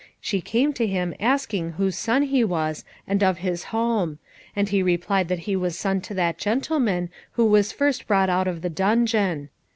[0.19, 4.17] She came to him asking whose son he was and of his home,
[4.55, 8.47] and he replied that he was son to that gentleman, who was first brought out
[8.47, 9.49] of the dungeon.